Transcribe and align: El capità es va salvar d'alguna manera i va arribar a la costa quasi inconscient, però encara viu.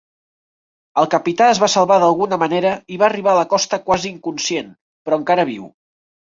El 1.01 1.07
capità 1.13 1.49
es 1.55 1.61
va 1.65 1.69
salvar 1.73 1.99
d'alguna 2.05 2.41
manera 2.45 2.73
i 2.95 2.99
va 3.03 3.09
arribar 3.11 3.37
a 3.37 3.41
la 3.43 3.47
costa 3.55 3.81
quasi 3.93 4.13
inconscient, 4.17 4.75
però 5.07 5.23
encara 5.25 5.51
viu. 5.55 5.73